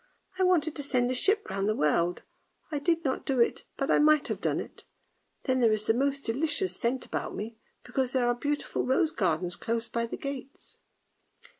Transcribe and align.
I 0.39 0.43
wanted 0.43 0.75
to 0.77 0.81
send 0.81 1.11
a 1.11 1.13
ship 1.13 1.47
round 1.47 1.69
the 1.69 1.75
world, 1.75 2.23
I 2.71 2.79
did 2.79 3.05
not 3.05 3.23
do 3.23 3.39
it, 3.39 3.65
but 3.77 3.91
I 3.91 3.99
might 3.99 4.29
have 4.29 4.41
done 4.41 4.59
it; 4.59 4.83
then 5.43 5.59
there 5.59 5.71
is 5.71 5.85
the 5.85 5.93
most 5.93 6.21
delicious 6.25 6.75
scent 6.75 7.05
about 7.05 7.35
me, 7.35 7.59
because 7.83 8.11
there 8.11 8.27
are 8.27 8.33
beautiful 8.33 8.83
rose 8.83 9.11
gardens 9.11 9.55
close 9.55 9.87
by 9.87 10.07
the 10.07 10.17
gates! 10.17 10.79